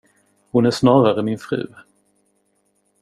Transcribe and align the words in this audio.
Hon 0.51 0.65
är 0.65 0.71
snarare 0.71 1.23
min 1.23 1.37
fru. 1.37 1.67